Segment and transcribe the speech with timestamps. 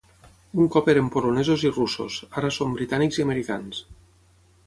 [0.61, 3.83] Un cop eren polonesos i russos; ara són britànics i americans.